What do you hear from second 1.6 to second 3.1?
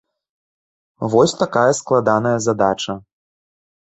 складаная задача.